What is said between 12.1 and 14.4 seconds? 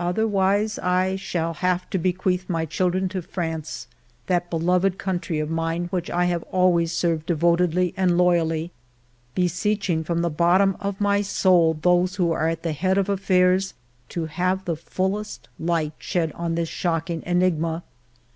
who are at the head of affairs to